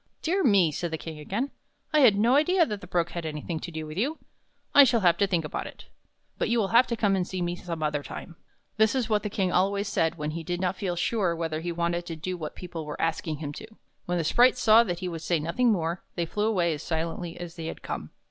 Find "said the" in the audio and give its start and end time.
0.71-0.97